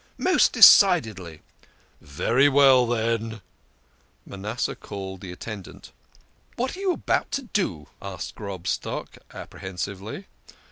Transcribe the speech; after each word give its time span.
""Most 0.31 0.51
decidedly."" 0.51 1.41
Very 2.01 2.49
well, 2.49 2.87
then!" 2.87 3.39
Manasseh 4.25 4.73
called 4.75 5.21
the 5.21 5.31
attendant. 5.31 5.91
"What 6.55 6.75
are 6.75 6.79
you 6.79 6.91
about 6.91 7.31
to 7.33 7.43
do?" 7.43 7.85
cried 7.99 8.19
Grobstock 8.35 9.19
appre 9.29 9.59
hensively. 9.59 10.25